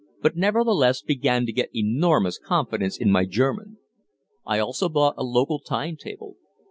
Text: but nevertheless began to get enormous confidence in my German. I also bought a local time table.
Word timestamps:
but 0.23 0.35
nevertheless 0.35 1.03
began 1.03 1.45
to 1.45 1.51
get 1.53 1.69
enormous 1.75 2.39
confidence 2.39 2.97
in 2.97 3.11
my 3.11 3.23
German. 3.23 3.77
I 4.47 4.57
also 4.57 4.89
bought 4.89 5.13
a 5.15 5.23
local 5.23 5.59
time 5.59 5.95
table. 5.95 6.37